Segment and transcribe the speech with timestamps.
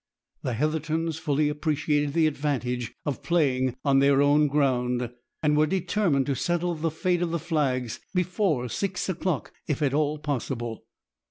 [0.41, 5.11] The Heathertons fully appreciated the advantage of playing oh their own ground,
[5.43, 9.93] and were determined to settle the fate of the flags before six o'clock if at
[9.93, 10.85] all possible.